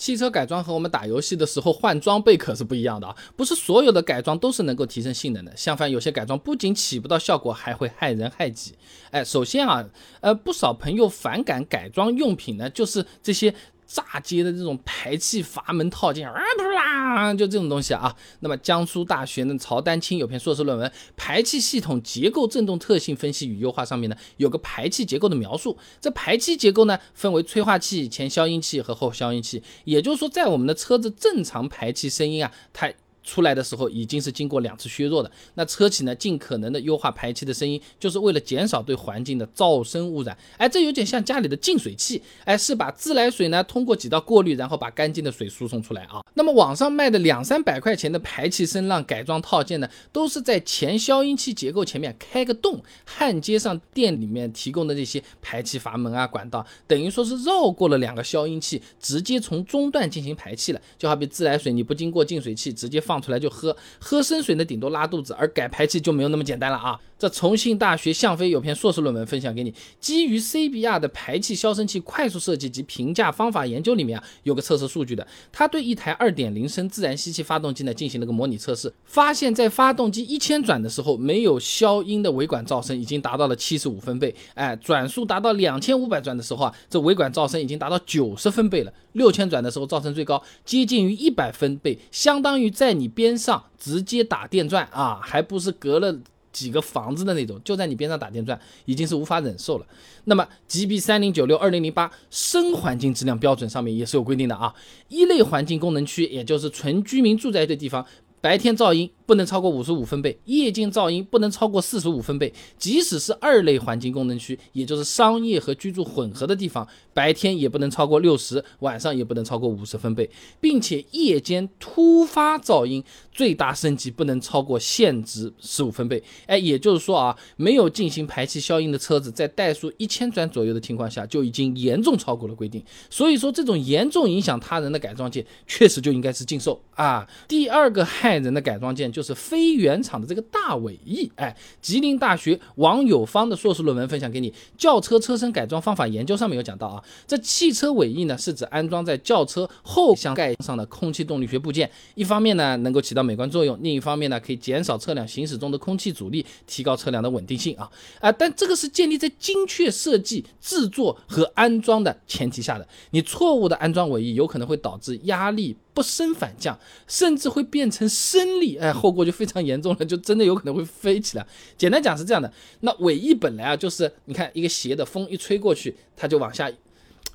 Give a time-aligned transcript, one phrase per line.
[0.00, 8.74] 汽车改装和我们打游戏的时候换装备可是不一样的啊，不是所有的改装都是能够提升性能的，相反，有些改装不仅起不到效果，还会害人害己。
[9.10, 9.86] 哎，首先啊，
[10.22, 13.54] 呃，不少朋友反感改装用品呢，就是这些。
[13.92, 16.62] 炸街的这种排气阀门套件啊，不
[17.00, 18.14] 啊，就这种东西啊。
[18.40, 25.76] 那么江苏大学的曹丹青有篇硕士论文《排气系统结构振动特性分析与优化》，上面呢有个排气结构的描述。
[26.00, 29.62] 这排气结构呢分为催化器、前消音器和后消音器。
[29.84, 32.92] 也就是说，在我们的车子正常排气声音啊，它。
[33.22, 40.36] 出来的时候已经是经过两次削弱的，那车企呢尽可能的优化排气的声音，就是为了减少对环境的噪声污染。
[40.56, 46.24] 哎，这有点像家里的净水器，哎，是把自来水呢通过几道过滤，然后把干净的水输送出来啊。
[46.34, 60.80] 那么网上卖的两三百块钱的排气声浪改装套件呢，都是在前消音器结构前面开个洞，焊接上店里面提供的这些排气阀门啊管道，等于说是绕过了两个消音器，直接从中段进行排气了。
[60.98, 62.98] 就好比自来水你不经过净水器直接。
[63.10, 66.96] 放出来就喝，喝生水呢，顶多拉肚子，而改排气就没有那么简单了啊。
[67.20, 96.18] 这重庆大学向飞有篇硕士论文分享给你，基于 CBR 的排气消声器快速设计及评价方法研究里面啊，有个测试数据的，他对一台2.0升自然吸气发动机呢进行了个模拟测试，发现，在发动机一千转的时候，没有消音的尾管噪声已经达到了七十五分贝，哎，转速达到两千五百转的时候啊，这尾管噪声已经达到九十分贝了，六千转的时候噪声最高接近于一百分贝，相当于在你边上直接打电钻啊，还不是隔了。
[96.52, 99.86] 几个房子的那种，就在你边上打电钻，已经是无法忍受了。
[100.24, 104.74] 那么 GB 三零九六二零零八深环境质量标准上面也是有规定的啊，
[105.08, 108.04] 一类环境功能区，也就是纯居民住宅的地方。
[108.42, 112.52] 白天噪音不能超过五十五分贝，夜间噪音不能超过四十五分贝。
[112.76, 120.28] 即使是二类环境功能区，也就是商业和居住混合的地方，白天也不能超过六十，晚上也不能超过五十分贝，
[120.60, 126.20] 并且夜间突发噪音最大升级不能超过限值十五分贝。
[126.46, 132.84] 哎，也就是说啊，没有进行排气消音的车子，在怠速一千转左右的情况下，就已经严重超过了规定。
[133.08, 137.24] 所以说，这种严重影响他人的改装件，确实就应该是禁售啊。
[137.46, 138.00] 第二个。
[138.00, 165.76] 害人的改装件就就是非原厂的这个大尾翼，哎，吉林大学王友芳的硕士论文分享给你，轿车车身改装方法研究上面有讲到啊，这汽车尾翼呢是指安装在轿车后箱盖上的空气动力学部件，一方面呢能够起到美观作用，另一方面呢可以减少车辆行驶中的空气阻力，提高车辆的稳定性啊啊，但这个是建立在精确设计、制作和安装的前提下的，你错误的安装尾翼有可能会导致压力。
[165.92, 171.46] 不升反降，甚至会变成升力，哎，后果就非常严重了，就真的有可能会飞起来。
[171.76, 176.70] 简单讲是这样的，那尾翼本来啊，就是你看一个斜的，风一吹过去，它就往下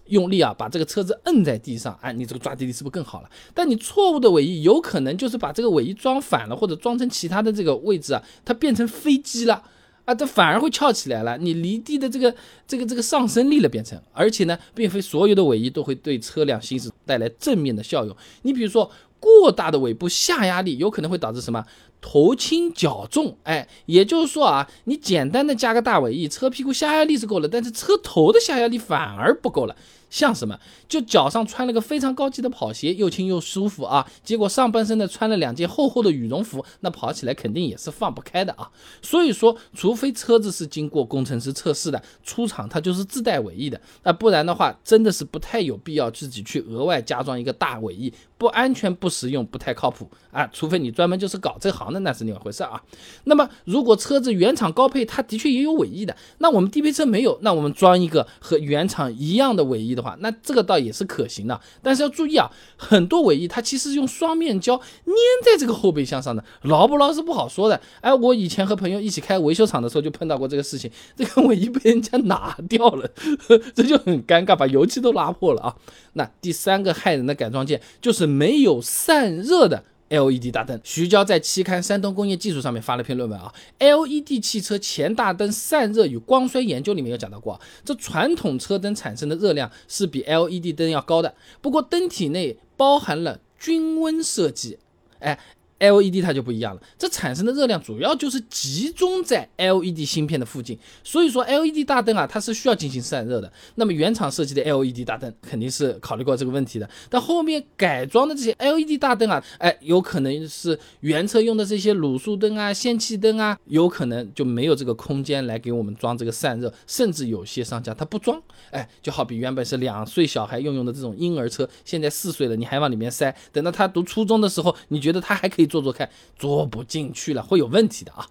[0.08, 3.30] 用力啊，把这个车子摁在地上，哎，你这个抓地力是不是更好了？
[3.54, 9.64] 但你错误的尾翼，有可能就是把这个尾翼装反了，或者装成其他的这个位置啊，它变成飞机了。
[10.06, 12.32] 啊，这反而会翘起来了，你离地的这个
[12.68, 18.16] 这个这个上升力了变成，而且呢，并非所有的尾翼都会对车辆行驶带来正面的效用。
[18.42, 21.64] 你比如说，过过大的尾部下压力有可能会导致什么？
[22.02, 23.38] 头轻脚重。
[23.44, 29.76] 哎，也就是说啊，你简单的加个大尾翼，车屁股下压力是够了，但是车头的下压力反而不够了。
[30.08, 30.58] 像什么？
[30.88, 34.06] 就脚上穿了个非常高级的跑鞋，又轻又舒服啊。
[34.24, 38.70] 结果上半身呢穿了两件厚厚的羽绒服，那跑起来肯定也是放不开的啊。
[39.02, 50.50] 所以说，除非车子是经过工程师测试的，出厂它就是自带尾翼的，那不然的话，真的是不太有必要自己去额外加装一个大尾翼，不安全、不实用用、不太靠谱啊。
[50.54, 52.82] 除非你专门就是搞这行的，那是另外回事啊。
[53.26, 60.02] 那么，如果车子原厂高配，它的确也有尾翼的，那我们低配车没有，那我们装一个和原厂一样的尾翼的。
[60.02, 62.48] 话，那这个倒也是可行的，但是要注意啊，
[62.78, 67.82] 很多尾翼它其实用双面胶粘在这个后备箱上的，牢不牢是不好说的。
[68.02, 73.10] 哎，我以前和朋友一起开维修厂的时候就碰到过这个事情，这个尾翼被人家拿掉了，
[73.74, 75.76] 这就很尴尬，把油漆都拉破了啊。
[76.14, 79.84] 那第三个害人的改装件就是没有散散热的。
[80.08, 83.52] LED 大灯，徐娇在期刊《山东工业技术》上面发了篇论文啊。
[83.80, 91.34] LED 汽车前大灯散热与光衰研究里面有讲到过，这传统车灯产生的热量是比 LED 灯要高的。
[91.60, 94.78] 不过灯体内包含了均温设计，
[95.18, 95.40] 哎
[95.80, 103.52] LED 它就不一样了，这产生的热量主要就是集中在 LED 芯片的附近，所以说 LED 大灯啊，它是需要进行散热的。
[103.76, 125.65] 那么原厂设计的 LED 大灯肯定是考虑过这个问题的，但后面改装的这些 LED 大灯啊，哎，有可能是原车用的这些卤素灯啊、氙气灯啊，有可能就没有这个空间来给我们装这个散热，甚至有些商家他不装，哎，就好比原本是两岁小孩用用的这种婴儿车，现在四岁了，你还往里面塞，等到他读初中的时候，你觉得他还可以。
[125.66, 128.26] 做做看，做不进去了会有问题的啊，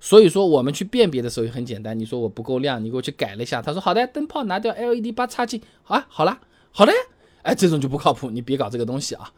[0.00, 6.40] 所以说我们去辨别的时候也很简单，你说我不够亮，你给我去改了一下，他说好的，灯泡拿掉 LED 八插进，啊，好了，
[6.70, 6.92] 好的，
[7.42, 9.32] 哎，这种就不靠谱，你别搞这个东西啊。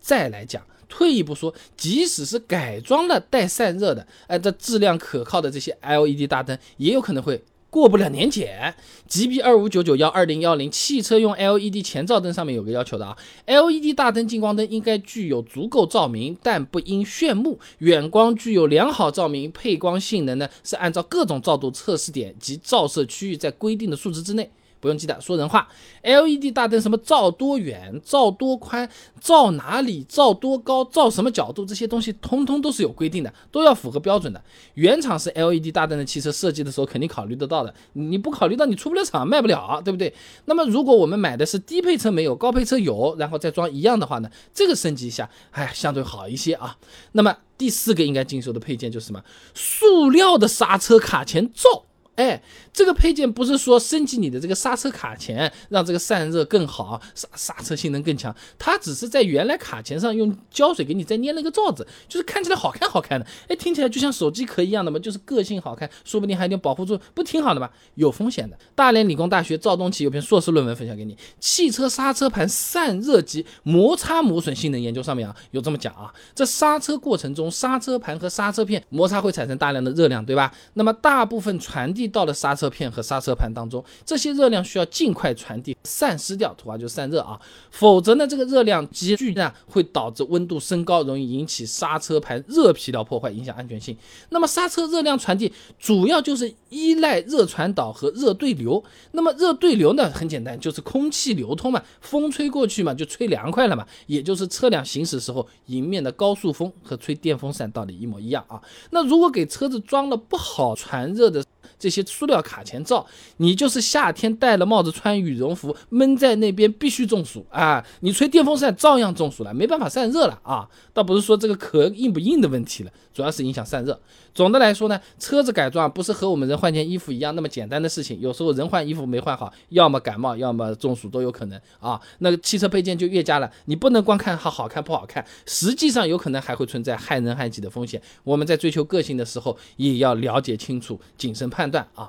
[0.00, 7.44] 再来讲，退一步说，即使是改装了带散热的，哎，这质量可靠的这些 LED 大灯，也有可能会。
[7.70, 8.74] 过不了年检
[9.08, 24.50] ，GB 二五九九幺二零幺零汽车用 LED 前照灯上面有个要求的啊，LED 大灯近光灯应该具有足够照明，但不应炫目，远光具有良好照明，配光性能呢是按照各种照度测试点及照射区域在规定的数值之内。
[24.80, 25.68] 不用记得说人话
[26.02, 28.88] ，LED 大灯什么照多远、照多宽、
[29.20, 34.42] 照哪里、照多高、照什么角度，这些东西通通都是有规定的，都要符合标准的。
[34.74, 40.12] 原厂是 LED 大灯的汽车设计的时候肯定考虑得到的，你不考虑到你出不了厂卖不了，对不对？
[40.46, 46.78] 那么如果我们买的是低配车没有，高配车有，然后再装一样的话呢，这个升级一下，哎，相对好一些啊。
[47.12, 49.22] 那么第四个应该禁售的配件就是什么？
[49.52, 51.84] 塑料的刹车卡钳罩。
[52.16, 52.42] 哎，
[52.72, 63.26] 这个配件不是说升级你的这个刹车卡钳，让这个散热更好，刹刹车性能更强，它只是在原来卡钳上用胶水给你再粘了一个罩子，就是看起来好看好看的。
[63.48, 67.70] 哎，听起来就像手机壳一样的嘛，就是个性好看，说不定还有点保护作用，不挺好的吗？
[67.94, 68.58] 有风险的。
[68.74, 80.52] 大连理工大学赵东奇有篇硕士论文分享给你，《汽车刹车盘散热及摩擦磨损性能研究》上面啊有这么讲啊，这刹车过程中，刹车盘和刹车片摩擦会产生大量的热量，对吧？
[80.74, 87.40] 那么大部分传递到了刹车片和刹车盘当中，这些热量需要尽快传递散失掉，图啊就散热啊，
[87.70, 93.96] 否则呢这个热量积聚呢会导致温度升高，容易引起刹车盘热疲劳破坏，影响安全性。
[94.30, 98.82] 那么刹车热量传递主要就是依赖热传导和热对流。
[99.12, 108.60] 那么热对流呢很简单，就是空气流通嘛，风吹过去嘛就吹凉快了嘛，也就是车辆行驶时候迎面的高速风和吹电风扇道理一模一样啊。
[108.90, 111.44] 那如果给车子装了不好传热的，
[111.80, 113.04] 这些塑料卡钳罩，
[113.38, 117.84] 你就是夏天戴了帽子穿羽绒服闷在那边必须中暑啊！
[118.00, 120.68] 你吹电风扇照样中暑了，没办法散热了啊！
[120.92, 123.98] 倒不是说这个壳硬不硬的问题了，主要是影响散热。
[124.32, 132.00] 总的来说呢，车子改装不是和我们人换件衣服一样那么简单的事情，有时候人换衣服没换好，要么感冒，要么中暑都有可能啊。
[132.18, 138.00] 那个汽车配件就越加了，你不能光看它好看不好看，实际上有可能还会存在害人害己的风险。
[138.22, 142.08] 我们在追求个性的时候，也要了解清楚，谨慎判段啊。